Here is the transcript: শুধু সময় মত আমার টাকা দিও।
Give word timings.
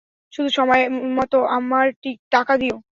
শুধু 0.33 0.49
সময় 0.57 0.83
মত 1.17 1.33
আমার 1.57 1.85
টাকা 2.31 2.53
দিও। 2.57 2.75